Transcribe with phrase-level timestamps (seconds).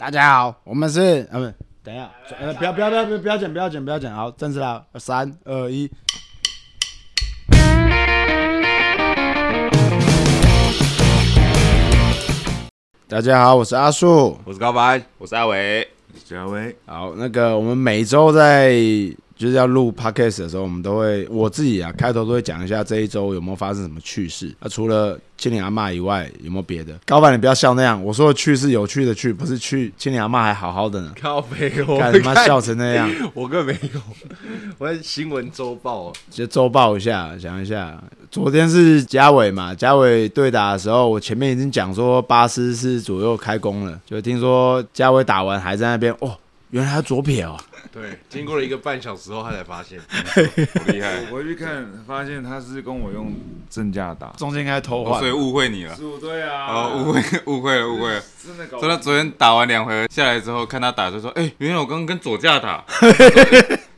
[0.00, 1.54] 大家好，我们是呃不，
[1.84, 2.10] 等一下，
[2.40, 5.90] 呃不要不要不要不要不要剪不要剪不要剪，好，正式了，三二一。
[13.06, 14.38] 大家好，我是阿树。
[14.46, 15.86] 我是高白，我是阿伟。
[16.14, 18.72] 我是阿伟，好，那个我们每周在
[19.40, 24.54] 就是要录 podcast 的时候，我们都会我自己啊开头都会讲一下这一周有没有发生什么趣事。
[24.60, 26.92] 那、除了青年阿妈以外，有没有别的？
[27.06, 31.14] 高板，你不要笑那样，我说的趣是有趣的趣，不是去青年阿妈还好好的呢。
[31.18, 34.00] 靠背，我看他妈笑成那样， 我更没有，
[34.76, 36.12] 我在新闻周报。
[36.28, 37.98] 就周报一下，讲一下。
[38.30, 46.36] 昨天是嘉伟嘛，嘉伟对打的时候，我前面已经讲说巴斯是左右开弓了，就听说嘉伟打完还在那边，哦，
[46.70, 47.58] 原来他左撇哦，
[47.92, 51.26] 对，经过了一个半小时后，他才发现，好厉害！
[51.30, 53.34] 我回去看，发现他是跟我用
[53.68, 55.96] 正架打，中间应该偷换，所以误会你了。
[55.96, 58.22] 十五对啊，哦，误会，误会了，误会了。
[58.46, 62.84] 真的搞所以他昨天打完两回合下来之后，看他打就说：“哎、原来我刚刚跟左架打。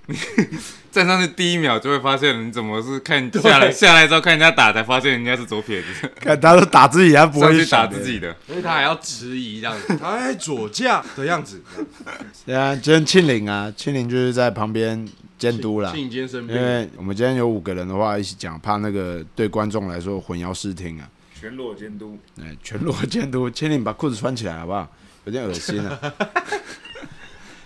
[0.93, 5.89] ”你站上去第一秒就会发现，你怎么是看下来下来之后看人家打，才发现人家是左撇子，
[6.21, 8.37] 看他都打自己，他不会去打自己的。
[8.47, 11.63] 所以他还要迟疑这样子，他还左架的样子。
[12.45, 15.91] 对啊，今天庆龄啊，庆龄就是在旁边监督啦。
[15.93, 21.09] 庆今天生因病，为我们今天有五个人的话，一起讲，怕那个对观众来说混淆视听啊。
[21.41, 24.87] 全裸监督，哎，全裸监督，庆龄把裤子穿起来好不好？
[25.25, 25.99] 有点恶心啊。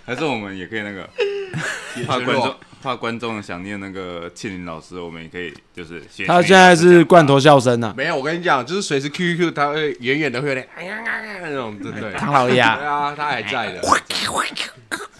[0.07, 1.07] 还是我们也可以那个，
[2.07, 12.13] 怕观众怕观众想念那个庆林老师，我们也可以就是学他现在是罐头笑声啊，没有，我跟你讲，就是随时 QQ，他会远远的会有点哎呀呀呀那种，对不对？
[12.13, 13.81] 唐老鸭对啊，他还在的。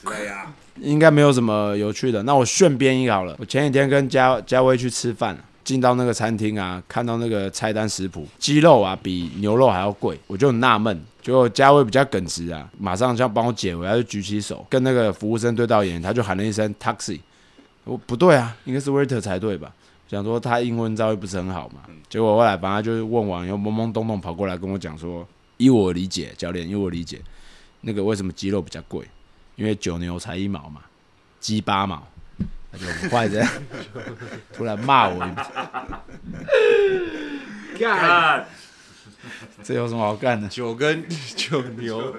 [0.05, 2.23] 对啊，应该没有什么有趣的。
[2.23, 3.35] 那我炫编一个好了。
[3.39, 10.97] 我前几天跟嘉嘉威去吃饭，进到那个餐厅啊，看到那个菜单食谱，鸡肉啊比牛肉还要贵，我就很纳闷。
[11.21, 17.19] 结果嘉威比较耿直啊，马上就要帮我解围，他就举起手跟那个服务生对到眼，他就喊了一声 taxi。
[17.83, 19.69] 我不对啊，应该是 waiter 才对吧？
[20.07, 25.27] 想说他英文造诣不是很好嘛，结果后来反正就是问完，又懵懵懂懂跑过来跟我讲说，
[25.57, 27.19] 依我理解，教练依我理解，
[27.81, 29.05] 那个为什么鸡肉比较贵？
[29.57, 30.79] 因为九牛才一毛嘛，
[31.41, 32.07] 鸡八毛，
[33.09, 33.47] 坏人，
[34.53, 35.41] 突然骂我一笔，
[37.79, 38.45] 干
[39.63, 40.47] 这有什么好干的？
[40.47, 41.03] 九根
[41.35, 42.15] 九牛，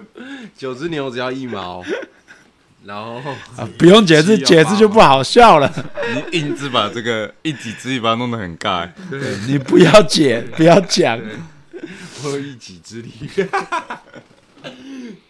[0.56, 1.82] 九只牛只要一毛，
[2.84, 3.16] 然后
[3.56, 5.72] 啊，不用解释，解释就不好笑了。
[6.14, 8.88] 你硬是把这个一己之力把它弄得很尬。
[9.46, 11.18] 你不要解，不要讲。
[12.24, 13.12] 我有一己之力，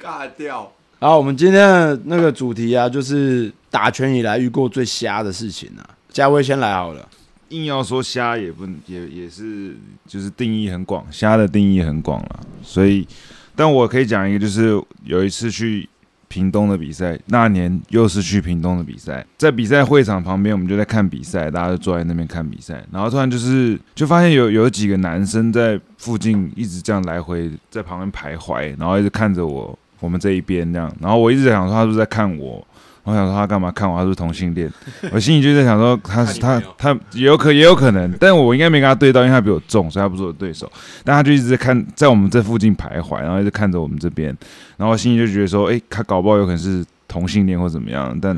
[0.03, 0.73] 尬掉。
[0.99, 5.85] 然后我们今天的那个主题啊，就是打拳以来遇过最瞎的事情啊。
[6.11, 7.09] 嘉威先来好了，
[7.51, 13.07] 硬要说瞎也不也也是就是定义很广，瞎的定义很广了，所以
[13.55, 15.89] 但我可以讲一个，就是有一次去
[16.27, 32.67] 屏东的比赛，那年又是去屏东的比赛，在比赛会场旁边，我们就在看比赛，大家就坐在那边看比赛，然后突然就是就发现有有几个男生在附近一直这样来回在旁边徘徊，然后一直看着我我们这一边这样，然后我一直想说他是不是在看我。
[33.09, 33.99] 我想说他干嘛看我？
[33.99, 34.71] 他是同性恋？
[35.11, 40.71] 我心里就在想说他是他他也有可也有可能，但我应该没跟他对到，因为他比我重，所以他不是我的对手。
[41.05, 44.37] 但他就一直在看在我们这附近徘徊，然后一直看着我们这边，
[44.77, 48.37] 然后我心里就觉得说，诶，他搞不好有可能是同性恋或怎么样，但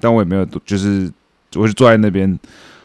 [0.00, 1.10] 但我也没有，就是
[1.54, 2.38] 我就坐在那边。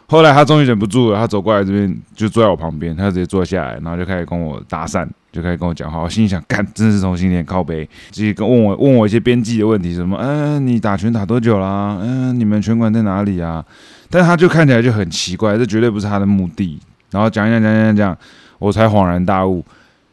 [0.07, 5.99] 后来他终于忍不住了，他走过来这边就坐在我旁边，他直接坐下来，然后就开始跟我搭讪，就开始跟我讲话。
[5.99, 11.97] 我心里想，干，真是同性恋，靠背，直接跟问我问我一些边际的问题，什么，嗯、你打拳打多久啦？
[12.01, 13.63] 嗯、你们拳馆在哪里啊？
[14.09, 16.79] 但他就看起来就很奇怪，这绝对不是他的目的。
[17.11, 18.17] 然后讲一讲讲讲讲，
[18.59, 19.63] 我才恍然大悟，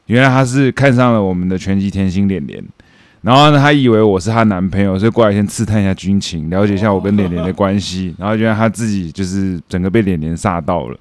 [0.07, 2.65] 原来他是看上了我们的拳击甜心脸脸。
[3.21, 8.15] 然后呢，他以为我是她男朋友，所以过来先刺探一下军情，了解一下我跟脸脸的关系。
[8.17, 10.97] 然后原来他自己就是整个被脸脸煞到了。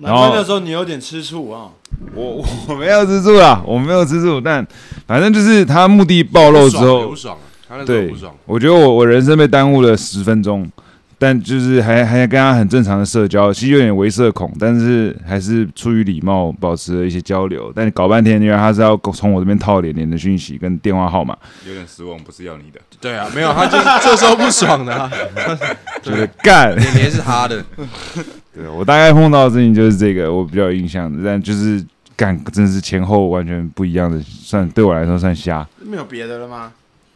[0.00, 1.70] 然后那时候你有点吃醋啊。
[2.14, 4.66] 我我没有吃醋啦，我没有吃醋，但
[5.06, 8.14] 反正就是他目的暴露之后不，爽啊，他那对。
[8.46, 10.70] 我觉得我我人生被耽误了十分钟，
[11.18, 17.72] 但就是还还跟他很正常的社交，其实有点微社恐，但是还是出于礼貌保持了一些交流。
[17.74, 22.80] 但搞半天，原来他是要从我这边套脸脸的讯息跟电话号码，有点失望，不是要你的。
[23.00, 25.10] 对啊，没有，他就是 这时候不爽的啊，
[26.02, 26.74] 就是干。
[26.76, 27.62] 脸脸是他的，
[28.56, 31.84] 对我大概碰到的事情就是这个，我比较有印象的，但就是
[32.16, 35.66] 感真的是前后完全不一样的，算对我来说算瞎。
[35.80, 36.72] 没有别的了吗？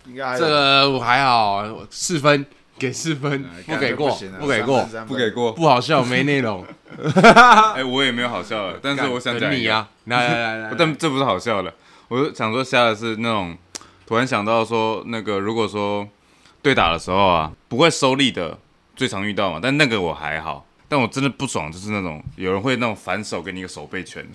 [0.06, 2.44] 应该这个我还好，四分
[2.78, 5.52] 给四分，哎不给过，不给过不给过。
[5.52, 6.64] 不好笑，没内容。
[7.74, 11.72] 哎、我也没有好笑的，但是我想你啊，来来来来， 但这不是好笑的，
[12.08, 13.56] 我是想说瞎的是那种
[14.06, 16.06] 突然想到说，那个如果说
[16.60, 18.58] 对打的时候啊，不会收力的，
[18.96, 24.26] 最常遇到嘛，但那个我还好，但我真的不爽，就是那种有人会那种反手给你一个手背拳，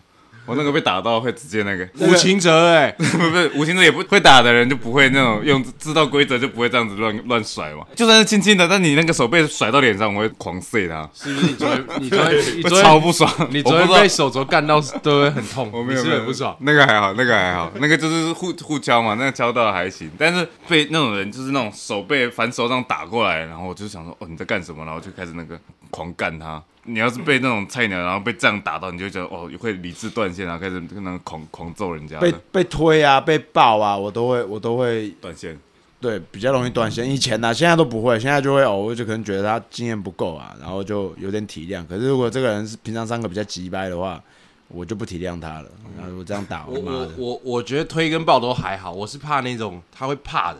[0.45, 16.56] 我那个被打到会直接那个，吴清哲哎，不是不是，吴清哲也不会打的人就不会那种用知道规则就不会这样子乱乱甩嘛，就算是轻轻的，但你那个手被甩到脸上，我会狂碎他，是不是你昨天 你昨天你会昨天超不爽，你昨天被手肘干到都会很痛，我没有是很不爽。
[16.59, 20.09] 那个还好，那个还好，那个就是互互敲嘛，那个敲到还行。
[20.18, 24.86] 但是被那种人就是那种手被反手这样打过来，然后我就想说，哦你在干什么？
[24.86, 25.59] 然后就开始那个
[25.89, 26.62] 狂干他。
[26.88, 35.57] 你要是被那种菜鸟，然后被这样打到，你就觉得哦会理智断线，然后开始跟那个狂狂揍人家被被推啊，被爆啊，我都会我都会断线。
[36.01, 37.09] 对比较容易断线。
[37.09, 41.83] 以前呢、现在都不会，现在就会哦，我就可能觉得他经验不够啊，然后就有点体谅。
[41.87, 44.21] 可是如果这个人是平常三个比较急掰的话，
[44.67, 45.69] 我就不体谅他了。
[45.97, 50.59] 然后我这样打，我我我我我觉得推跟爆都还好，我是怕那种他会怕的，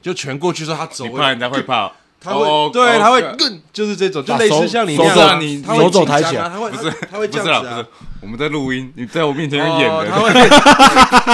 [0.00, 1.90] 就全过去之后他走怕人家会怕？
[2.20, 7.86] 他会、哦对，哦他会哦更就是这种，就把类似像你手那样你他会手肘抬起来啊，他会不是他他会不是啦，这样子啊不是。，
[8.22, 10.32] 我们在录音，你在我面前演的，哦他会，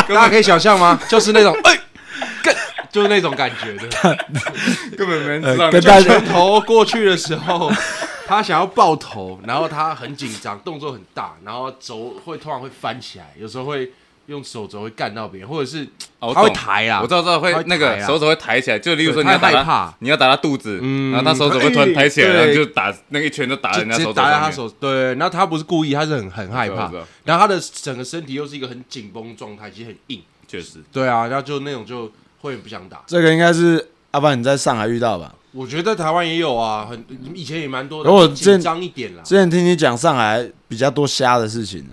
[0.15, 1.01] 大家可以想象吗？
[1.09, 1.81] 就是那种哎，
[2.43, 2.55] 更
[2.93, 4.19] 就是那种感觉的。
[4.97, 7.73] 根本没人知道跟拳头过去的时候，
[8.27, 13.91] 他想要爆头，然后他很紧张，动作很大，然后肘会突然会翻起来，有时候会
[14.27, 15.85] 用手肘会干到别人，或者是
[16.21, 24.13] 他会哦我懂抬啊，我知道，知道会那个手肘会抬起来，就例如说你要打他，害怕，你要打他肚子，嗯然后他手肘会突然抬起来，然后就打那一拳就打人家手肘。
[24.15, 26.91] 打在他手，对，然后他不是故意，他是很很害怕
[27.25, 32.11] 然后他的整个身体又是一个很紧绷状态，其实很硬，确实，对啊，然后就那种就
[32.41, 33.03] 会很不想打。
[33.07, 35.35] 这个应该是阿凡你在上海遇到吧？
[35.53, 37.05] 我觉得台湾也有啊，很
[37.35, 39.23] 以前也蛮多的，然后我之前紧张一点啦。
[39.23, 41.91] 之前听你讲上海比较多虾的事情呢。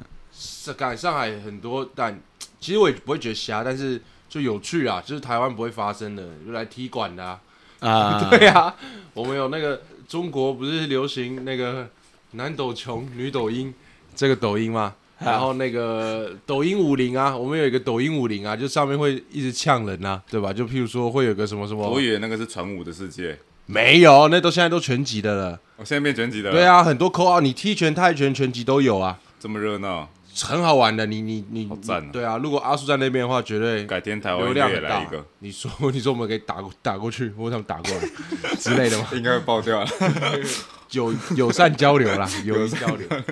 [0.62, 2.22] 上海上海很多，但
[2.60, 4.00] 其实我也不会觉得瞎，但是
[4.30, 7.42] 就有趣啊，就是台湾不会发生的，就来踢馆的啊。
[7.80, 8.76] 啊， 对啊，
[9.16, 11.90] 我们有那个中国不是流行那个
[12.34, 13.74] 男抖穷女抖音
[14.16, 14.94] 这个抖音吗？
[15.18, 20.54] 啊然后那个抖音五零啊，我们有一个抖音五零啊，就上面会一直呛人啊，对吧？
[20.54, 25.60] 就譬如说会有个什么什么我，以为那个是传武的世界，没有，那都现在都全集的了。
[25.78, 31.06] 我现在变全集的，对，啊，很多扣啊，你踢拳、泰拳、拳击都有啊，这么热闹，很好玩的。
[31.06, 35.26] 你你你，好赞啊对啊，如果阿叔在那边的话，绝对改天台湾流应量很大该也来一个，。
[35.40, 39.08] 你说 你说我们可以打过打过去，或者他们打过来 之类的吗？
[39.14, 39.88] 应该会爆掉了。
[40.92, 43.08] 友友善交流啦，友谊交流。
[43.08, 43.24] 对，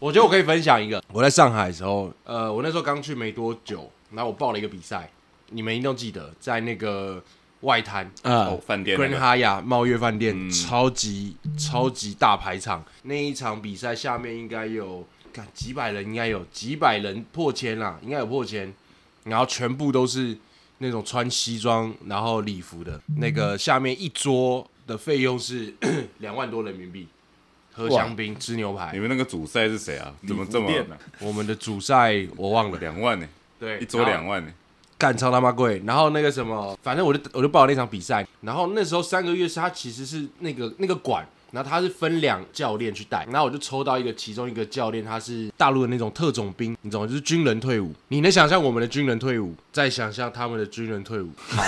[0.00, 5.08] 我觉得我可以分享一个，我在上海的时候，呃，我那时候刚去没多久，然后我报了一个比赛，
[5.50, 7.22] 你们一定都记得，在那个
[7.60, 18.72] 外滩啊哦，饭店 Grand 个 Hyatt 茂悦饭店，嗯超级超级大排场，那一场比赛下面应该有，干几百人，应该有几百人破千啦，应该有破千，
[19.24, 20.34] 然后全部都是
[20.78, 25.74] 那种穿西装然后礼服的，那个下面一桌的费用是
[26.20, 27.06] 两万多人民币，
[27.74, 30.10] 喝香槟吃牛排你，们那个主赛是谁啊？
[30.26, 30.72] 怎么这么
[31.20, 33.28] 我们的主赛我忘了，两万呢？
[33.60, 34.50] 对，一桌两万呢？
[34.96, 35.82] 干超他妈贵。
[35.84, 38.26] 然后那个什么，反正我就我就报了那场比赛。
[38.40, 47.06] 然后那时候三个月是他其实是那个那个馆，然后他是分两教练去带，然后我就抽到一个其中一个教练，他是大陆的那种特种兵，你懂吗？
[47.06, 47.94] 就是军人退伍。
[48.08, 51.30] 你能想象我们的军人退伍，再想象他们的军人退伍。
[51.48, 51.62] 好，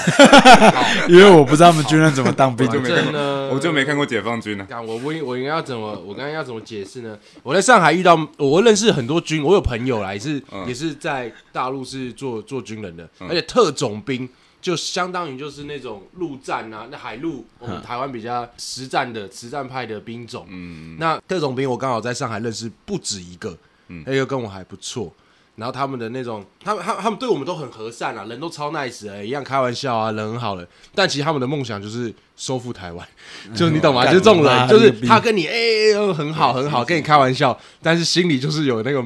[1.08, 4.66] 因为我不知道他们军人怎么当兵就没看正呢，我就没看过解放军呢。
[4.68, 5.98] 干我我我应该要怎么？
[6.06, 7.18] 我刚刚要怎么解释呢？
[7.42, 14.28] 我在上海遇到，我认识很多军，我有朋友啦，也是、嗯也是在大陆是做做军人的，嗯而且特种兵
[14.60, 20.46] 就相当于就是那种陆战啊，那海陆我们台湾比较实战的实战派的兵种。
[20.48, 23.56] 嗯，那特种兵我刚好在上海认识不止一个，
[23.88, 25.12] 嗯那个跟我还不错。
[25.56, 30.64] 然后他们的那种，他们他他们对我们都很和善啊，人都超 nice 的，一样开玩笑啊，人很好的。
[30.94, 33.08] 但其实他们的梦想就是收复台湾，
[33.56, 34.04] 就是你懂吗？
[34.04, 35.52] 干就这种人，就是他跟你哎、
[35.96, 39.04] 哎很好很好，跟你开玩笑，但是心里就是有那个，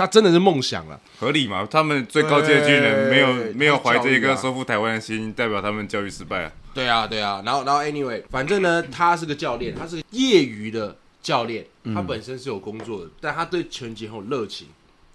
[0.00, 0.98] 他真的是梦想了。
[1.18, 1.68] 合理嘛？
[1.70, 6.52] 他们最高阶的军人没有没有怀着一个收复台湾的心，代表他们教育失败啊。
[6.72, 14.68] 对啊，对啊，然后然后 anyway，反正呢，他是个教练，他是个业余的教练，他本身是有工作的，但他对拳击很有热情。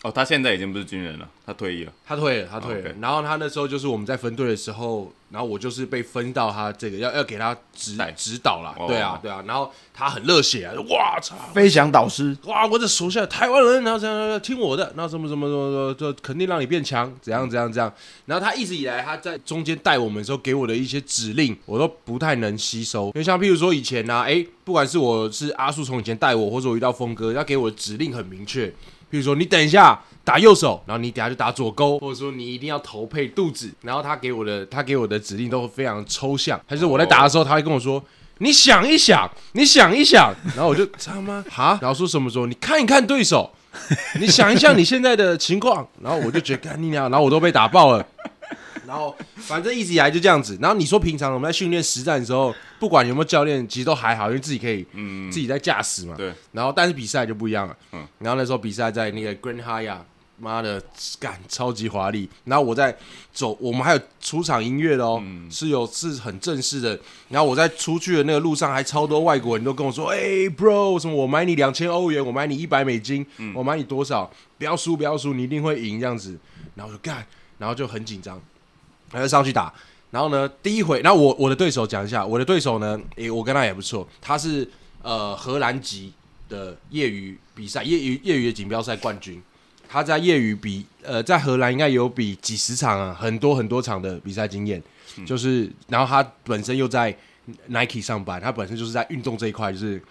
[0.06, 1.92] 哦，他现在已经不是军人了，他退役了。
[2.06, 2.80] 他退了，他退了。
[2.82, 8.76] OK 然后他那时候就是我们在分队的时候，然后我就是被分到他这个要要给他指带指导啦。
[8.78, 9.44] 哦对啊，对啊。
[9.48, 11.36] 然后他很热血啊，哇操！
[11.56, 12.68] 飞翔导师，哇！
[12.68, 17.92] 我这手下台湾人，然后这样听我的，然后什么什么什么什么，就肯定让你变强，怎样怎样怎样。
[18.28, 23.08] 然后他一直以来他在中间带我们的时候给我的一些指令，我都不太能吸收。
[23.08, 28.72] 因为像譬如说以前呢、啊，哎，不管是我是阿树从以前带我，或者我遇到峰哥，他给我的指令很明确。
[29.10, 33.72] 比如说你等一下打右手，然后你等下就打左勾，或者说你一定要头配肚子。
[33.82, 38.04] 然后他给我的他给我的指令都非常抽象，还是我在打的时候，他会跟我说。
[38.40, 43.50] 你想一想，你想一想，然后我就他妈哈，然后说什么时候你看一看对手，
[44.20, 48.06] 你想一想你现在的情况，然后我就觉得干你娘，然后我都被打爆了。
[48.88, 50.58] 然后反正一直以来就这样子。
[50.62, 56.16] 然后你说平常我们在训练实战的时候，不管有没有教练，其实都还好，因为自己可以嗯，自己在驾驶嘛。
[56.16, 56.34] 对。
[56.52, 57.76] 然后但是比赛就不一样了。
[57.94, 60.00] 嗯然后那时候比赛在那个 Grand Hyatt，
[60.38, 60.82] 妈的，
[61.20, 62.30] 干超级华丽。
[62.44, 62.96] 然后我在
[63.32, 67.00] 走，我们还有出场音乐的哦，嗯是有是很正式的。
[67.30, 74.30] 然后我在出去的那个路上，还超多外国人都跟我说：“哎、b r o 什么我买你两千欧元，我买你一百美金，嗯我买你多少？
[74.58, 76.38] 不要输，不要输，你一定会赢这样子。”
[76.76, 77.26] 然后我就干，
[77.58, 78.42] 然后就很紧张，
[79.16, 79.74] 然后就上去打。
[80.12, 84.70] 然后呢，第一回，然后我我的对手讲一下，我的对手呢，也我跟他也不错，他是
[85.02, 86.12] 呃荷兰籍
[86.50, 89.42] 的业余比赛，业余业余的锦标赛冠军。
[89.88, 94.82] 他在业余比呃在荷兰应该有比几十场啊，很多很多场的比赛经验。
[95.26, 97.16] 就是，然后他本身又在
[97.68, 100.02] Nike 上班，他本身就是在运动这一块就是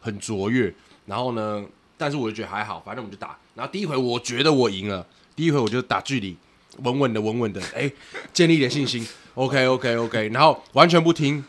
[0.00, 0.72] 很卓越。
[1.04, 1.62] 然后呢，
[1.98, 3.36] 但是我就觉得还好，反正我们就打。
[3.54, 5.06] 然后第一回我觉得我赢了，
[5.36, 6.34] 第一回我就打距离，
[6.82, 7.90] 稳稳的，稳稳的，哎，
[8.32, 9.06] 建立一点信心。
[9.34, 11.44] OK OK OK，然后完全不听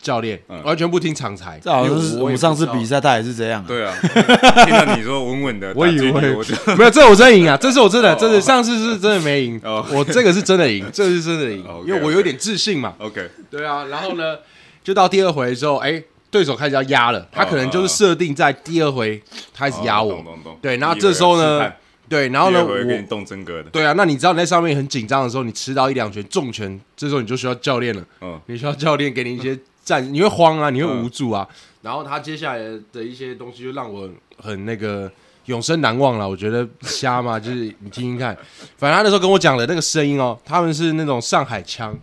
[0.00, 1.58] 教练，嗯完全不听场裁。
[1.62, 3.66] 这好像是我们上次比赛，他也是这样、啊。
[3.66, 3.92] 对啊，
[4.64, 6.12] 听到你说稳稳的，我以为
[6.78, 7.56] 没有，这我真赢啊！
[7.56, 12.94] 这是我真的，哦这是上次是真的没赢， 哦我这个是真的赢，这个是真的赢因为我有点自信嘛。
[12.98, 14.38] OK，对啊，然后呢，
[14.84, 19.20] 就到第二回的时候，哎，对手开始要压了，他可能就是设定在第二回
[19.52, 20.58] 开始压我哦懂，懂懂。
[20.62, 21.72] 对然后这时候呢
[22.08, 31.46] 对，然后呢，第二回给你动真格的，对啊，那你知道你在上面很紧张的时候，你吃到一两拳重拳，这时候你就需要教练了，嗯，你需要教练给你一些战，你会慌啊，你会嗯无助啊。
[31.82, 32.58] 然后他接下来
[32.92, 35.10] 的一些东西就让我很那个
[35.44, 36.28] 永生难忘了。
[36.28, 38.36] 我觉得瞎嘛， 就是你听听看，
[38.76, 41.96] 反正他那时候跟我讲的那个声音哦，他们是那种上海腔，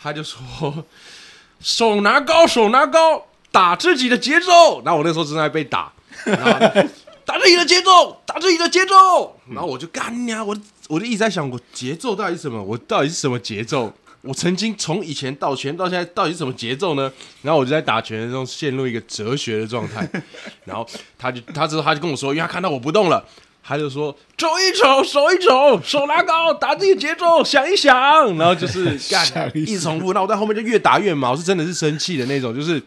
[0.00, 0.84] 他就说
[1.60, 4.82] 手拿高，手拿高，打自己的节奏。
[4.84, 5.92] 然后我那时候正在被打，
[6.24, 6.82] 然后
[7.24, 9.38] 打自己的节奏，打自己的节奏。
[9.50, 10.56] 然后我就干呀，我
[10.88, 12.62] 我就一直在想，我节奏到底是什么？
[12.62, 13.92] 我到底是什么节奏？
[14.22, 17.12] 我曾经从以前到拳到现在，到底是什么节奏呢？
[17.42, 20.08] 然后我就在打拳的时候陷入一个哲学的状态。
[20.64, 20.86] 然后
[21.18, 23.24] 他就他之后他就跟我说，因为他看到我不动了，
[23.64, 27.96] 他就说走一走，手一走，手拿高，打自己的节奏，想一想，
[28.36, 29.26] 然后就是干
[29.58, 30.12] 一一直重复。
[30.12, 32.80] 那我在后面就越打越毛，是真的是生气的那种，就是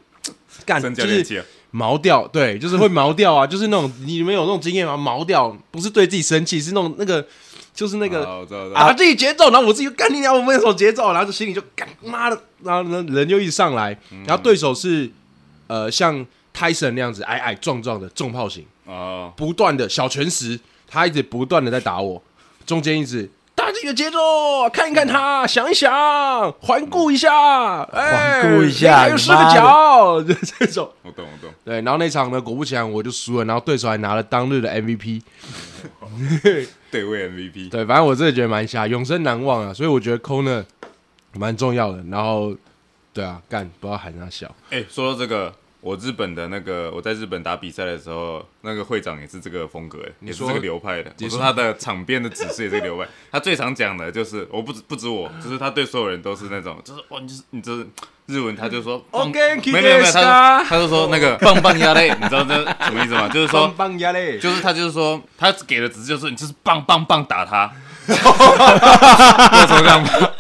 [0.65, 1.44] 干就是
[1.75, 4.96] 毛掉，对，就是会毛掉啊，就是那种你们有那种经验吗？
[4.96, 7.27] 毛掉不是对自己生气，是那种那个
[7.74, 13.89] 就是那个好我知道，我知道打自己节奏，然后我自己就干你娘，我没有什么节奏，然后就心里就干妈的，然后呢人就一直上来，
[14.25, 15.12] 然后对手是
[15.67, 22.24] 呃像泰森那样子矮矮壮壮的重炮型，啊，不断的小拳石，他一直不断的在打我，
[22.65, 23.29] 中间一直。
[23.75, 25.91] 打自己的节奏，看一看他，想一想，
[26.62, 30.89] 环顾一下，哎，环顾一下还有四个角，就 这种。
[31.03, 35.22] 我懂我懂，对，然后那场呢，果不其然我就输了，然后对手还拿了当日的 MVP。
[36.89, 39.74] 对位 MVP，对，反正我真的觉得蛮瞎，永生难忘啊。
[39.74, 40.63] 所以我觉得 Kona
[41.34, 42.01] 蛮重要的。
[42.10, 42.55] 然后，
[43.13, 45.53] 对啊，干不知道喊他笑，哎，说到这个。
[45.86, 51.13] 我日本的那个，我在日本打比赛的时候，那个会长也是这个风格，哎，也是说这个流派的。
[51.20, 53.08] 你说他的场边的指示也是这个流派。
[53.32, 57.72] 他最常讲的就是，我不止不止我，就是他对所有人都是那种，就是哦，你就是你这
[58.25, 63.30] 日文，他就说 OK，没有没有他他就说那个 棒棒压嘞，你知道这什么意思吗？
[63.30, 67.72] 就是说棒棒压嘞，就是他就是说，他给的指示就是你就是棒棒棒打他，
[68.08, 68.15] 够
[69.68, 70.32] 抽象吧？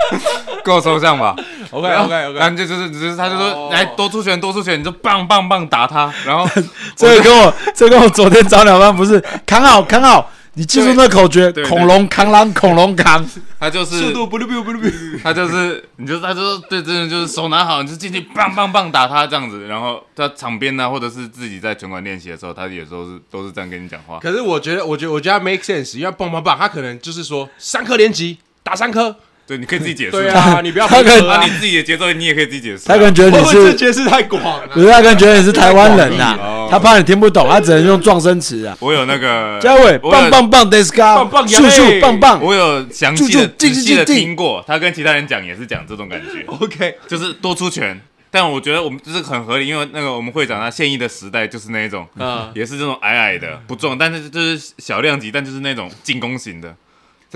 [0.65, 1.35] 够抽象吧
[1.69, 2.49] OK OK OK 然 OK。
[2.49, 6.49] 后就就是只是他就哦说来多出拳多出拳，你就棒棒棒打他，然后
[6.97, 13.25] 这个跟我，这个跟我昨天早鸟班不是扛好扛好，你记住那口诀恐龙扛狼，恐龙扛。
[13.59, 15.19] 他就是速度不溜不溜不溜不溜。
[15.23, 24.19] 他就是你就他就是对，真的就是手拿好，你就进去棒棒棒打他这样子，然后他场边呢，或者是自己在拳馆练习的时候，他有时候是都是这样跟你讲话。
[24.19, 29.15] 可是我觉得，我觉得，我觉得他 make sense，因为棒棒棒，他可能就是说三颗连击打三颗。
[29.47, 30.11] 对，你可以自己解释。
[30.11, 32.87] 对啊， 你不要他可能回合啊那你自己的节奏你也可以自己解释啊。
[32.87, 34.67] 他可能觉得你是，解释太广了？
[34.73, 38.75] 不是他可能觉得你是台湾人呐哦，他怕你听不懂，他只能用撞声词啊。
[38.79, 42.41] 我有那个 嘉伟，棒棒棒 d e s c a 棒棒秀秀耶棒棒。
[42.41, 47.99] 我有详细的、就就仔细的听过，他跟其他人讲也是讲这种感觉， OK，就是多出拳。
[48.31, 56.75] 但我觉得我们就是很合理，因为那个我们会长他现役的时代就是那一种，嗯，也是这种矮矮的不重，但是就是小量级，但就是那种进攻型的，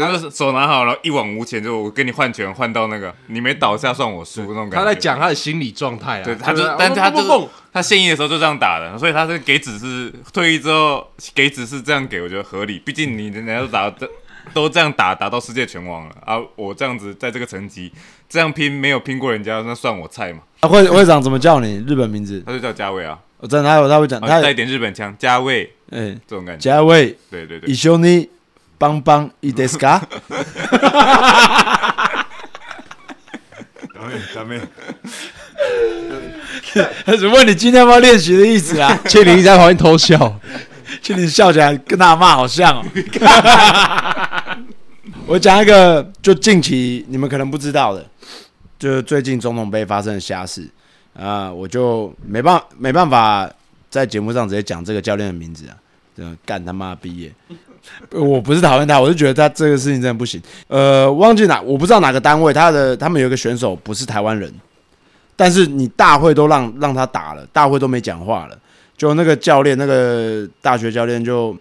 [0.08, 4.77] 就是手拿好，然后一往无前，就我跟你换拳换到那个你没倒下算我输那种感觉。
[4.77, 6.24] 他在讲他的心理状态啊。
[6.24, 12.79] 对，他就就是但是他就他现役的时候就这样打的，所以他是给指示，退役之后给指示这样给，我觉得合理。
[12.79, 14.10] 毕竟你人家都打到这
[14.53, 16.39] 都这样打打到世界拳王了啊！
[16.56, 17.91] 我这样子在这个层级
[18.27, 20.39] 这样拼，没有拼过人家，那算我菜嘛？
[20.62, 21.77] 啊会会长怎么叫你？
[21.88, 22.41] 日本名字？
[22.46, 26.63] 他就叫嘉伟啊，我真的他有他会讲，他啊带一点日本腔，嘉伟嗯，这种感觉。
[26.63, 28.27] 加位对对对以，修尼
[28.80, 30.02] 邦邦伊德斯卡，
[34.34, 34.60] 咱们
[37.06, 38.98] 他只问你今天要不要练习的意思啊？
[39.06, 40.40] 庆林在旁边偷笑，
[41.04, 42.86] 其实你笑起来跟他骂好像哦。
[45.28, 48.06] 我讲一个，就近期你们可能不知道的，
[48.80, 50.66] 就是最近总统杯发生的瞎事
[51.14, 53.50] 啊、我就没办没办法
[53.90, 55.76] 在节目上直接讲这个教练的名字啊，
[56.16, 57.30] 真的干他妈毕业。
[58.12, 60.41] 我不是讨厌他，我是觉得他这个事情真的不行。
[60.67, 64.51] 呃，忘记哪，我不知道哪个单位，他的他们有一个选手不是台湾人，
[65.36, 68.58] 但是你大会都让让他打了，大会都没讲话了，
[68.98, 71.55] 就那个教练，那个大学教练就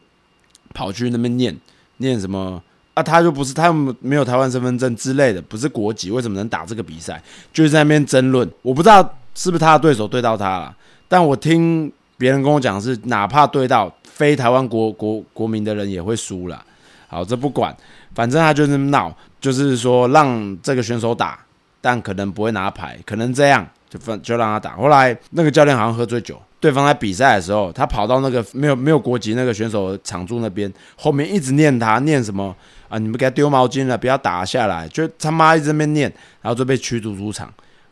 [0.73, 1.57] 跑去那边念
[1.99, 2.63] 念什么
[2.95, 7.23] 啊，他就不是他们没有台湾身份证之类的，不是国籍，为什么能打这个比赛？
[7.53, 9.03] 就是在那边争论，我不知道
[9.35, 10.75] 是不是他的对手对到他了，
[11.07, 13.89] 但我听别人跟我讲是，哪怕对到
[14.19, 16.61] 非台湾国国国民的人也会输了。
[17.07, 17.75] 好，这不管，
[18.17, 21.39] 反正他就是闹，就是说让这个选手打，
[21.81, 24.77] 但可能不会拿牌，可能这样就分就让他打。
[24.77, 32.53] 后来那个教练好像喝醉酒，对方在比赛的时候，他跑到那个没有没有国籍那个选手的场柱那边，后面一直念他念什么
[32.89, 37.49] 啊，你们给他丢毛巾了，不要打下来，就他妈一直在那边念，然后就被驱逐出场。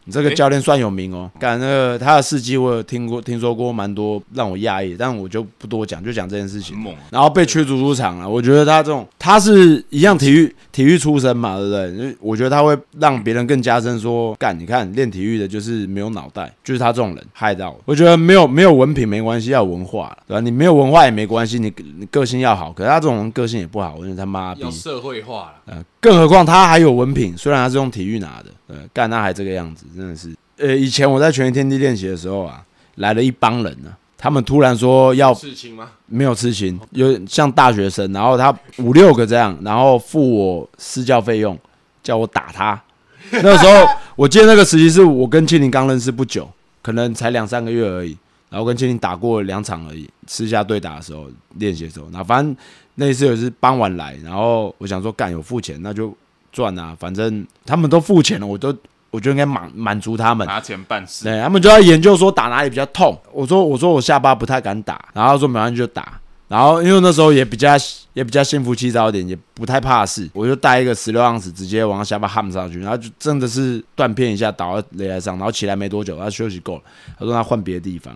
[0.07, 6.77] 你这个教练算有名哦，干那个他的事迹我有听过听说过蛮多，让我讶异，但我就不多讲，就讲这件事情。
[6.79, 7.01] 猛啊。
[7.11, 8.29] 然后被驱逐出场了。
[8.29, 12.17] 我觉得他这种，他是一样体育体育出身嘛，对不对？
[12.21, 17.81] 我觉得他会让别人更加深说，干，你看练体育的就是没有脑袋，就是他这种人害到我。
[17.85, 20.41] 我觉得没有没有文凭没关系，要有文化了，对吧？
[20.41, 22.73] 你没有文化也没关系，你你个性要好。
[22.73, 24.71] 可是他这种人个性也不好，我觉得他妈逼要。
[24.71, 25.53] 社会化了。
[25.67, 30.35] 呃，更何况他还有文凭，虽然他是用体育拿的，呃，干他还这个样子，真的是。
[30.59, 32.65] 呃，以前我在全员天地练习的时候啊，
[32.97, 35.91] 来了一帮人呢、他们突然说要事情吗？
[36.07, 41.59] 没有痴情，有像大学生，然后他五六个这样，然后付我私教费用，
[42.03, 42.81] 叫我打他。
[43.43, 46.49] 那时候我记得那个时期是我跟庆林刚认识不久，
[46.81, 48.17] 可能才两三个月而已，
[48.49, 52.57] 然后跟庆林打过两场而已，私下对打的时候练习的时候，那反正
[52.95, 56.17] 那一次也是傍晚来，然后我想说干有付钱那就
[56.53, 58.75] 赚啊，反正他们都付钱了，我都
[59.17, 60.47] 我就应该满满足他们。
[60.47, 63.19] 拿钱办事，对，他们就在研究说打哪里比较痛。
[63.33, 66.21] 我说我说我下巴不太敢打，然后他说没关系就打。
[66.49, 67.71] 然后因为那时候也比较
[68.13, 76.83] 也比较心浮气躁一点，也不太怕事，我就带一个十六盎司直接往他下巴焊上去，然后就真的是断片一下倒在擂台上，然后起来没多久，他休息够了，
[77.19, 78.15] 他说他换别的地方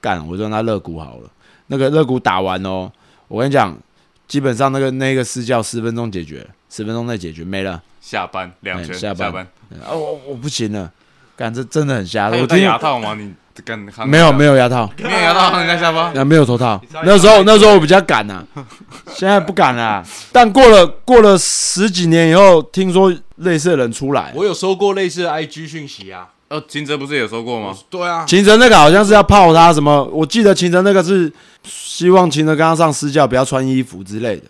[0.00, 1.30] 干，我就让他肋骨好了。
[1.68, 2.90] 那个肋骨打完哦，
[3.28, 3.74] 我跟你讲，
[4.26, 7.82] 基本上那个那个私教十分钟解决，十分钟内解决没了。
[8.00, 9.46] 下班两下班
[9.90, 10.90] 我我不行了，
[11.36, 12.30] 干这真的很瞎。
[12.30, 13.14] 还有戴牙套吗？
[13.14, 14.90] 你跟没有没有有牙套。
[14.96, 16.80] 没有牙套夯人家下巴，啊，没有头套。
[17.04, 18.42] 那时候那时候我比较敢呐、
[19.14, 20.02] 现在不敢啦、
[20.32, 26.28] 但过了过了十几年以后，听说类似的人出来，我有收过类似的 IG 讯息啊。
[26.48, 27.76] 呃，秦哲不是也说过吗？
[27.90, 31.30] 对啊，秦哲那个好像是要泡他什么，我记得秦哲那个是
[31.64, 34.44] 希望秦哲跟他上私教不要穿衣服之类的，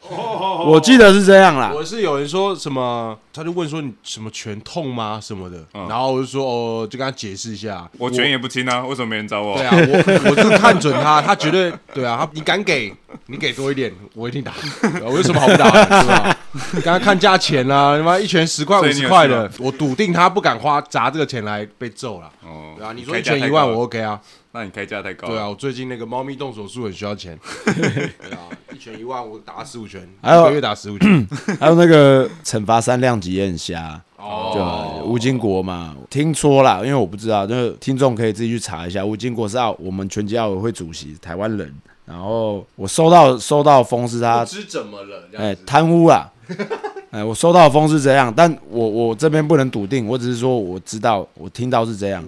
[0.64, 1.72] 我记得是这样啦。
[1.74, 9.56] 我是有人说什么，他就问说你什么拳痛吗什么的，嗯然后我就说哦，就跟他解释一下，我拳也不轻啊，为什么没人找我？
[9.56, 12.94] 对啊，我我就是看准他，他绝对对啊，他你敢给，
[13.26, 14.52] 你给多一点，我一定打。
[14.80, 16.36] 对啊我有什么好不打的，是吧？
[16.82, 22.30] 刚刚看价钱啦、他妈一拳十块五以你有十块的，我笃定他不敢花砸这个钱来被揍了。
[22.42, 24.20] 哦，对啊，你说开一拳一万，高了我 OK 啊。
[24.52, 25.34] 那你开价太高了。
[25.34, 27.38] 对啊，，我最近那个猫咪动手术很需要钱。
[27.64, 31.26] 对啊，一拳一万，我打十五拳，还有一个月打十五局。
[31.58, 34.52] 还有那个惩罚三量级也很瞎，哦
[35.00, 39.04] 就吴金国嘛，听说啦，因为我不知道，就是听众可以自己去查一下。
[39.04, 41.74] 吴金国是奥我们全击奥委会主席，台湾人。
[42.06, 45.56] 然后我收到收到风是他怎么了，哎。
[45.64, 46.28] 贪污啊，
[47.10, 52.24] 哎我收到的风是这样，但我我这边不能笃定，我只是说我知道我听到是这样。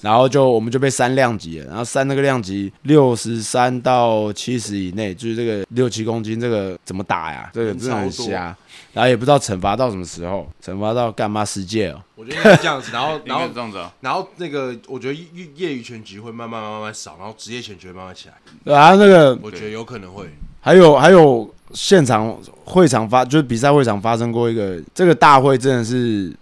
[0.00, 7.50] 然后就我们就被删量级了，然后删那个量级六十三到七十以内，就是这个六七公斤，这个怎么打呀？
[7.52, 8.56] 这个真的很瞎，
[8.94, 12.00] 然后也不知道惩罚到什么时候，惩罚到干嘛世界哦？
[12.14, 13.92] 我觉得应该是这样子，然后 然后这样子啊。
[14.00, 20.30] 然后那个，我觉得业业余拳击会慢慢慢慢少，然后职业拳击会慢慢起来，对啊那个我觉得有可能会。
[20.62, 26.32] 还有还有现场会场发，就是比赛会场发生过一个这个大会，真的是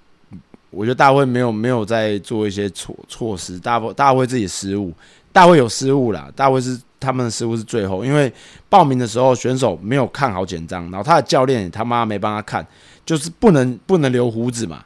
[0.71, 4.93] 我觉得大会没有没有在做一些措措施，大会大会自己失误，
[5.33, 8.33] 大会有失误啦，大会是他们的失误是最后，因为
[8.69, 12.67] 报名的时候选手没有看好简章，然后他的教练他妈没帮他看，
[13.05, 14.85] 就是不能不能留胡子嘛，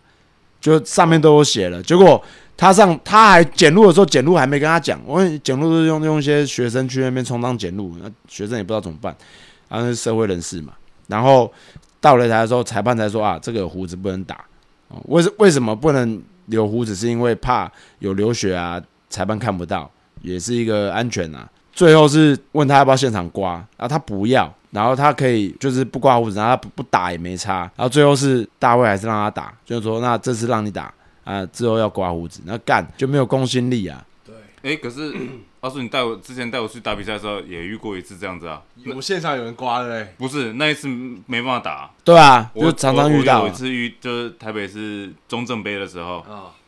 [0.61, 2.22] 就上面都有写了，结果。
[2.55, 9.16] 他上他还检录的时候，检录还没跟他讲，我检录是用用一些学生去那边充当检录，那学生也不知道怎么办，
[9.73, 10.75] 然后是社会人士嘛，
[11.07, 11.51] 然后
[11.99, 14.45] 到擂台的时候，裁判才说啊，这个胡子不能打，
[15.07, 16.95] 为什为什么不能留胡子？
[16.95, 21.49] 是因为怕有流血啊，裁判看不到，也是一个安全啊。
[21.73, 30.93] 最后是问他要不要现场刮，啊，他不要，然后他可以就是不刮胡子，然后他不不打也没差，然后最后是大卫还是让他打，就是说那这次让你打。
[31.25, 34.05] 啊，之后要刮胡子，那干就没有公信力啊。
[34.62, 35.14] 哎，可是
[35.61, 38.62] 阿叔，你带我之前带我去打比赛的时候，也遇过一次这样子啊。
[38.94, 40.14] 我现场有人刮的嘞。
[40.18, 40.88] 不是那一次
[41.27, 41.90] 没办法打。
[42.05, 43.42] 对啊，我常常遇到。
[43.46, 46.25] 有一次遇就是台北市中正杯的时候，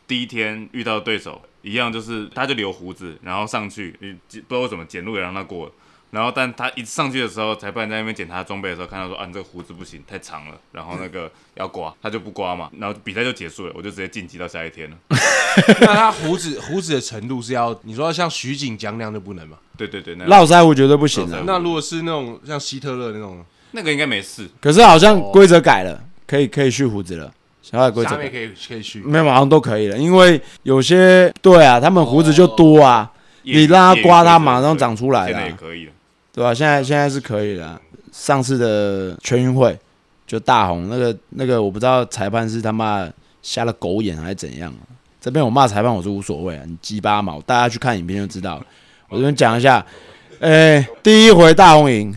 [0.07, 3.91] 第一天遇到对手一样，就是他就留胡子，然后上去，
[4.29, 5.71] 不知道为什么捡路也让他过。
[6.11, 10.57] 然后，但他一上去的时候，裁判在那边检查装备的时候，看到说啊，你这个胡子不行，太长了。
[10.71, 12.69] 然后那个要刮，他就不刮嘛。
[12.79, 14.97] 然后比赛就结束了，我就直接晋级到下一天了。
[15.81, 19.57] 那他胡子胡子的程度是要你说像徐锦江那样就不能吗？
[19.77, 21.43] 对对对，那络腮胡绝对不行的。
[21.45, 24.49] 那如果是那种像希特勒那种，那个应该没事。
[24.61, 27.31] 可是好像规则改了，可以可以续胡子了。
[27.61, 35.47] 小海规则可以可以续，没有马上都可以了，因为有些对啊，他们胡子就多啊，你让他刮，他马上长出来了。
[35.47, 35.91] 也可以了。
[36.31, 36.53] 对吧？
[36.53, 37.81] 现在现在是可以了。
[38.11, 39.77] 上次的全运会
[40.25, 43.09] 就大红那个那个，我不知道裁判是他妈
[43.41, 44.73] 瞎了狗眼还是怎样。
[45.25, 48.65] 这边我骂裁判我是无所谓啊，你鸡巴毛，大家去看影片就知道了。
[49.09, 49.83] 我这边讲一下，
[50.39, 52.15] 诶，第一回大红赢，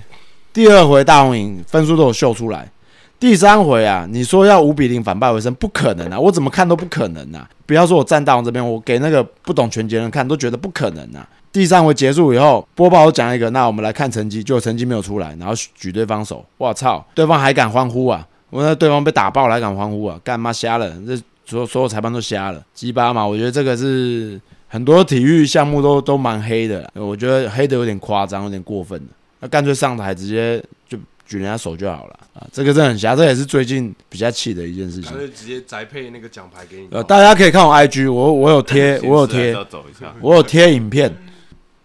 [0.52, 2.70] 第二回大红赢，分数都有秀出来。
[3.18, 6.20] 第三回啊，你说要五比零反败为胜，不可能啊！
[6.20, 7.48] 我怎么看都不可能啊！
[7.64, 11.26] 不要说我站大红这边，我给那个不懂拳击人看都觉得不可能啊！
[11.50, 18.28] 第三回结束以后，播报讲一个，那我们来看成绩，就成绩没有出来，然后举对方手，我操，对方还敢欢呼啊！
[18.50, 20.20] 我那对方被打爆了还敢欢呼啊？
[20.22, 20.94] 干嘛瞎了？
[21.06, 21.18] 这
[21.48, 23.26] 所所有裁判都瞎了，鸡巴嘛！
[23.26, 29.08] 我觉得这个是很多体育项目都都蛮黑的，我觉得黑的有点夸张，有点过分了。
[29.40, 32.46] 那干脆上台直接就举人家手就好了啊！
[32.52, 35.11] 这个真的很瞎，这也是最近比较气的一件事情。
[35.34, 36.88] 直接宅配那个奖牌给你。
[36.90, 39.56] 呃，大家可以看我 IG，我我有贴，我有贴，
[40.20, 41.11] 我有贴影片。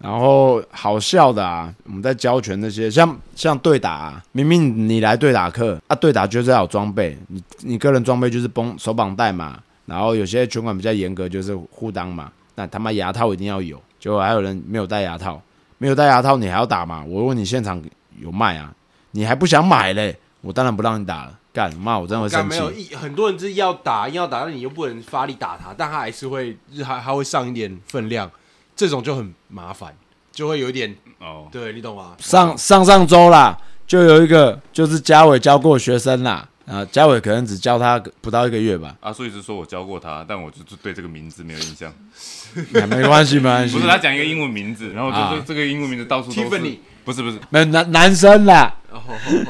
[0.04, 15.42] 然后好笑的啊，我们在教拳那些，像像对打，啊明明你来对打课啊，对打就是要有装备，你你个人装备就是绷手绑带嘛，然后有些拳馆比较严格，就是护裆嘛，那他妈牙套一定要有，就还有人没有戴牙套，
[15.78, 17.02] 没有戴牙套你还要打嘛？
[17.08, 17.82] 我问你现场
[18.20, 18.76] 有卖啊，
[19.12, 20.14] 你还不想买嘞？
[20.42, 22.60] 我当然不让你打了，干妈我真的会生气。
[22.60, 28.30] 没有很多人是要打要打，那你又不能发力打他，但他还是会还还会上一点分量。
[28.76, 29.96] 这种就很麻烦，
[30.32, 32.16] 就会有一点哦，对你懂吗？
[32.20, 38.96] 上上上周啦，就有一个就是嘉伟教过学生啦，啊，嘉伟可能只教他不到一个月吧。
[39.02, 41.94] 阿叔一直说我教过他，但我就对这个名字没有印象。
[42.88, 43.76] 没关系，没关系。
[43.76, 46.78] 不是他讲一个英文名字，然后就这这个英文名字到处都是。
[47.06, 48.74] 不是不是，没男男生啦，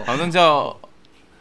[0.05, 0.75] 好像叫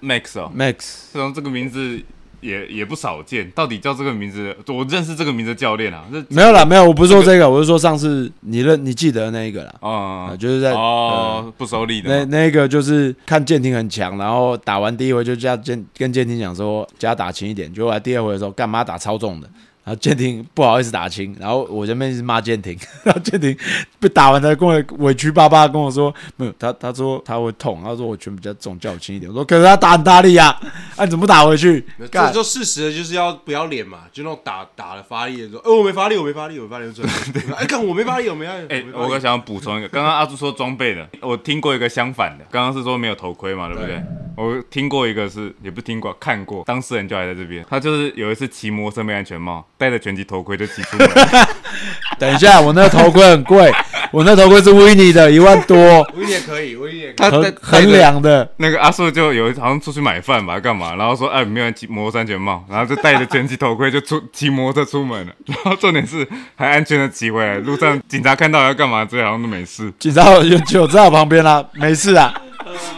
[0.02, 2.02] Max 哦，Max，这种这个名字。
[2.42, 19.48] 也也不少见，到底叫这个名字，我认识这个名字教练啊，没有啦，没有，我不是说这个，我是说上次你认你记得那一个啦，啊，就是在哦不收力的，那那个就是看舰艇很强，然后打完第一回就叫舰跟舰艇讲说叫他打轻一点，结果来第二回的时候干嘛打超重的。
[19.84, 23.56] 然后舰艇不好意思打轻，然后我这边一直骂舰艇， 然后舰艇
[23.98, 29.28] 被打完他跟我委屈巴巴跟我说，没有他他说他会痛，他说我拳比较重，叫我轻一点。
[29.30, 30.56] 我说可是他打很大力啊，
[30.96, 31.84] 啊你怎么打回去？
[32.10, 36.90] 这就事实的就是要不要脸嘛，就那种打打了发力的时候，哦我没发力，我没发力，我没发力，
[37.32, 38.66] 对，哎看我没发力，我没发力。
[38.68, 44.00] 哎，我刚想要补充一个，刚刚阿朱说装备的，我听过一个相反的，刚刚是说没有头盔嘛，对不对？
[44.34, 49.66] 我听过一个是也不听过，看过，当事人就还在这边，他就是有一次骑摩托车没安全帽。
[49.82, 51.10] 戴着拳击头盔就骑出门。
[52.16, 53.72] 等一下，我那个头盔很贵，
[54.12, 55.76] 我那头盔是维尼的，一万多。
[56.14, 57.30] 维尼也可以，维尼也可以。
[57.32, 58.48] 很很凉的。
[58.58, 60.94] 那个阿叔就有好像出去买饭吧，干嘛？
[60.94, 65.32] 然后说哎，没有人骑摩托安全帽，然后就戴着拳击头盔就出骑摩托车出门了。
[65.48, 69.92] 然后重点是还安全的骑回来，路上警察看到要干嘛，这好像都没事。
[69.98, 72.32] 警察就就在我旁边啦，没事啊，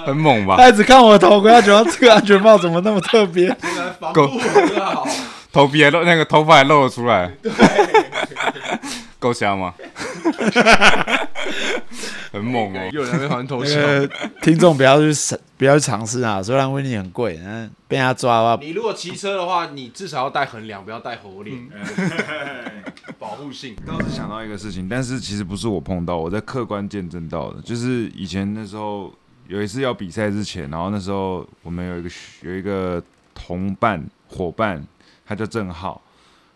[0.04, 0.56] 很猛吧？
[0.58, 3.48] 他只看我的头盔，他觉得这个安全帽怎么那么特别？
[4.12, 4.28] 够
[4.78, 5.08] 好。
[5.54, 7.30] 头皮还露，那个头发还露了出来，
[9.20, 9.72] 够香吗？
[12.32, 12.90] 很猛哦！
[12.90, 13.80] 有人会还头像。
[14.42, 16.42] 听众不要去试，不要去尝试啊！
[16.42, 21.56] 虽然威尼很贵，嗯，被他抓的话，你如果骑车的话，你至少要带横梁，不要带火链，
[23.20, 23.76] 保护复性。
[23.86, 29.14] 倒是想到一个事情，但是其实不是我碰到，我在客观见证到的，就是以前那时候
[29.46, 32.10] 有一次要比赛之前，然后那时候我们有一个
[32.42, 33.00] 有一个
[33.32, 34.84] 同伴伙伴，
[35.26, 36.00] 他叫郑浩。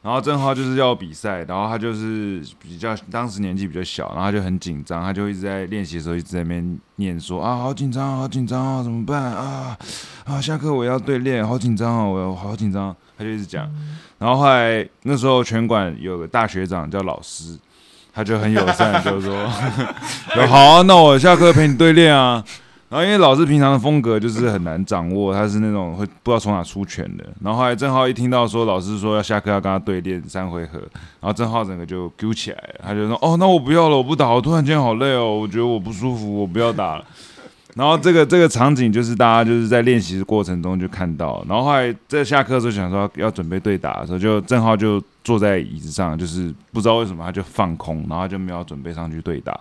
[0.00, 9.76] 然后郑浩就是要比赛，然后他就是比较当时年纪比较小，然后他就很紧张，他就一直在练习的时候一直在那边念说啊，好紧张，好紧张啊，怎么办啊？
[10.24, 13.68] 啊，下课我要对练，好紧张哦，我要好紧张，他就一直讲。
[14.18, 17.58] 然后后来那时候拳馆有个大学长叫老师，
[18.14, 19.34] 他就很友善，就说，
[20.32, 22.42] 说好啊，那我下课陪你对练啊。
[22.90, 27.24] 然后因为老师平常的风格就是很难掌握，他是那种会不知道从哪出拳的。
[27.42, 30.78] 然后后来郑浩一听到说老师说要下课要跟他对练三回合，
[31.20, 37.04] 然后郑浩整个就揪起来了，他就说哦那我不要了，我不打，我突然间好累哦，我觉得我不舒服，我不要打了。
[37.74, 49.60] 然后这个这个场景就是大家就是在练习的过程中就看到，然后后来在下课的时候想说要准备对打的时候，就郑浩就坐在椅子上，就是不知道为什么他就放空，然后就没有准备上去对打。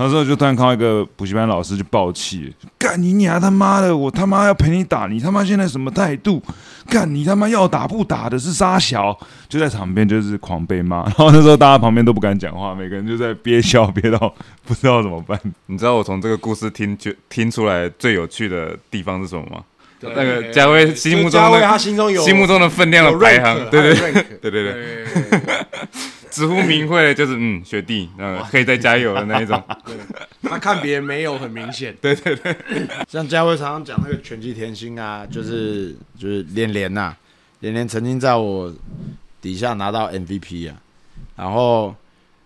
[0.00, 6.42] 然后之后就突然看到一个补习班老师就爆气，干你娘他妈的，我他妈要陪你打，你他妈现在什么态度？
[6.88, 9.14] 干你他妈要打不打的是沙小，
[9.46, 11.02] 就在场边就是狂被骂。
[11.12, 14.34] 然后那时候大家旁边都不敢讲话，每个人就在憋笑，憋到
[14.64, 15.38] 不知道怎么办。
[15.66, 19.62] 你知道我从这个故事听就听出来最有趣的地方是什么吗？
[20.00, 23.94] 那个嘉威心目中嘉威他心中有心目中的分量的排行，对对
[24.40, 25.04] 对对，对，
[26.30, 29.62] 直呼名讳的就是嗯学弟，嗯可以再加油的那一种。
[30.42, 32.56] 他看别人没有很明显， 对对对。
[33.08, 37.14] 像嘉威常常讲那个拳击甜心啊，就是就是连连呐，
[37.60, 38.72] 连连曾经在我
[39.40, 40.76] 底下拿到 MVP 啊，
[41.36, 41.94] 然后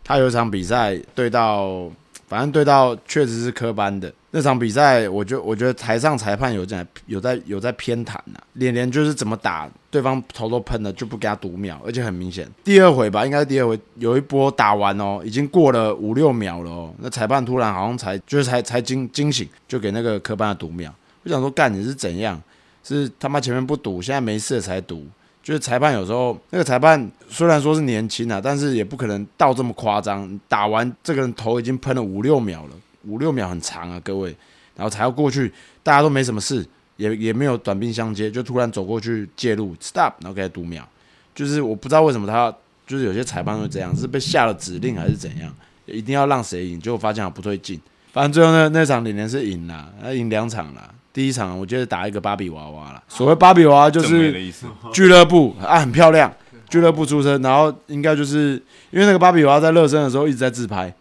[0.03, 1.91] 他有一场比赛对到，
[2.29, 20.93] 反正对到确实是科班的那场比赛，我觉我觉得台上裁判有在有在有在偏袒呐，连连就是怎么打对方头都喷了，就不给他读秒，而且很明显，第二回吧，应该是第二回有一波打完哦，已经过了五六秒了哦，那裁判突然好像才就是才才惊惊醒，就给那个科班的读秒。
[21.23, 22.43] 我想说，干你是怎样？
[22.83, 25.07] 是他妈前面不赌，现在没事才赌。
[25.45, 30.41] 就是裁判有时候那个裁判虽然说是年轻啊，但是也不可能到这么夸张。
[30.49, 32.71] 打完这个人头已经喷了五六秒了，
[33.07, 34.35] 五六秒很长啊，各位。
[34.77, 35.53] 然后才要过去，
[35.85, 40.85] 大家都没什么事，也也没有短兵相接，就突然走过去介入，stop，然后给他读秒。
[41.33, 42.53] 就是我不知道为什么他
[42.87, 45.55] 就是有些裁判会这样，是被下了指令还是怎样，
[45.87, 47.81] 一定要让谁赢，结果发现不对劲。
[48.13, 50.93] 反正最后那那场连连是赢了，他赢两场了。
[51.13, 54.53] 第一场我觉得打一个芭比娃娃了，所谓芭比娃娃就是
[54.93, 56.33] 俱乐部啊，很漂亮，
[56.69, 60.93] 俱乐部出身，然后应该就是因为那个芭比娃娃在热身的时候一直在自拍，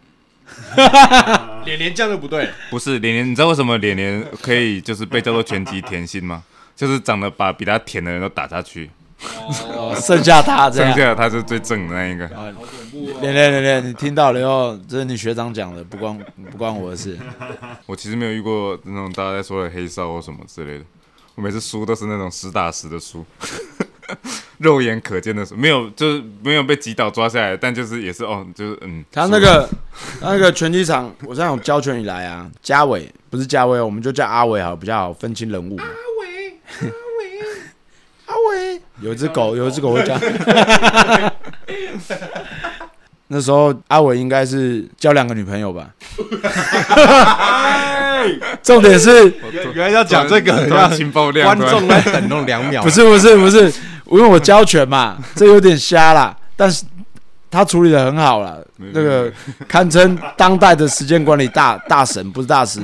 [1.65, 6.43] 连连这样就不对，不是脸脸，你知道为什么脸脸可以就是被叫做拳击甜心吗？
[6.75, 8.89] 就是长得把比他甜的人都打下去，
[9.75, 10.97] 哦 剩下他这剩样。
[10.97, 12.27] 下他是最正的那一个。
[13.21, 16.17] 连连连连，你听到了以后，这是你学长讲的，不关
[16.51, 17.17] 不关我的事。
[17.85, 20.85] 我其实没有遇过那种大家在说的黑哨或什么之类的，
[21.35, 23.23] 我每次输都是那种实打实的输，
[24.63, 29.69] 肉眼可见的输，没有就是没有被击倒抓下来，但就是也是哦，就是嗯，他那个
[30.19, 35.77] 他那个拳击场，我现在有教拳以来啊，嘉伟不是嘉伟，我们就叫阿伟好，比较好分清人物。
[35.77, 36.87] 阿伟，阿
[37.19, 37.29] 伟，
[38.25, 40.17] 阿伟，有一只狗，有一只狗会叫。
[43.27, 45.89] 那时候阿伟应该是交两个女朋友吧？
[48.61, 49.33] 重点是
[49.73, 53.73] 原来要讲这个，突然让新爆料，观众在等那两秒，不是不是不是，
[54.17, 56.85] 因为我教拳嘛， 这有点瞎啦，但是
[57.49, 59.31] 他处理的很好啦，那个
[59.67, 62.79] 堪称当代的时间管理大大神，不是大师，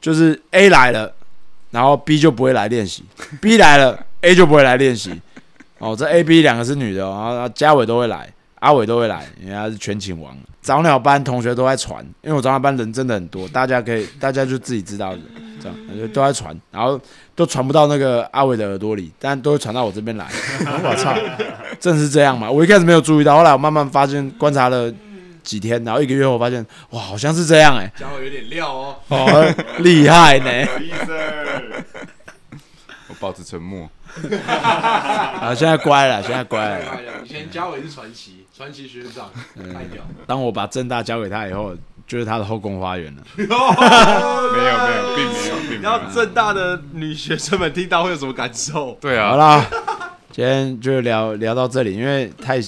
[0.00, 1.12] 就是 A 来了，
[1.70, 3.04] 然后 B 就不会来练习
[3.40, 5.20] ，B 来了 A 就不会来练习，
[5.78, 10.36] 哦，这 A、B 两个是女的哦，然后嘉伟都会来，阿伟都会来，因为他是全勤王。
[10.62, 15.20] 早鸟班同学都在传，因为我早鸟班人真的很多，大家可以大家就自己知道的，
[15.60, 17.00] 这样就都在传，然后
[17.34, 20.26] 都传不到那个阿伟的耳朵里，但都会传到我这边来。
[20.84, 21.16] 我操，
[21.80, 22.50] 正是这样嘛？
[22.50, 24.92] 我一开始没有注意到，后来我慢慢发现，观察了
[25.42, 30.50] 几天，然后一个月后发现，哇，好像是这样哎、家伙有点料哦，哦，厉害呢。
[33.20, 33.88] 我保持沉默。
[34.48, 36.84] 啊，现在乖了，现在乖了。
[37.24, 43.22] 以前嘉伟是传奇，传奇学长，太屌，当我把正大交给他以后，就是他的后宫花园了。
[43.36, 45.82] 没有没有，并没有，并没有。
[45.82, 48.96] 然后正大的女学生们听到会有什么感受？
[49.00, 49.64] 对啊，好啦，
[50.32, 52.60] 今天就聊聊到这里，因为太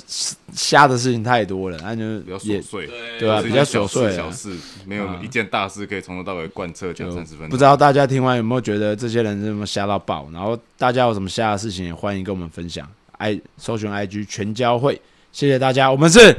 [0.53, 4.51] 瞎的事情太多了，那就比较琐碎，对啊，比较琐碎啊小事，
[4.85, 7.49] 没有一件大事可以从头到尾贯彻讲就三十分钟。
[7.49, 10.29] 不知道大家听完有没有觉得这些人这么瞎到爆？
[10.33, 12.87] 然后大家有什么瞎的事情，也欢迎跟我们分享。
[13.19, 16.37] i 搜寻 IG 全交会谢谢大家，我们是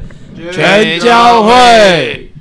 [0.51, 2.32] 全教会。